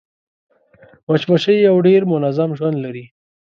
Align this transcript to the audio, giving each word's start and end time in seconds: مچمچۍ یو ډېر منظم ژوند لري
مچمچۍ 1.07 1.57
یو 1.67 1.75
ډېر 1.87 2.01
منظم 2.11 2.49
ژوند 2.57 2.77
لري 2.85 3.05